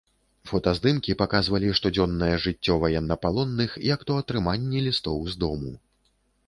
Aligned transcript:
Фотаздымкі 0.51 1.15
паказвалі 1.21 1.69
штодзённае 1.79 2.31
жыццё 2.47 2.79
ваеннапалонных, 2.85 3.77
як 3.95 3.99
то 4.09 4.19
атрыманне 4.25 4.79
лістоў 4.89 5.17
з 5.35 5.45
дому. 5.47 5.71